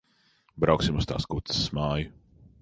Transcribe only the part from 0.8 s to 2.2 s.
uz tās kuces māju.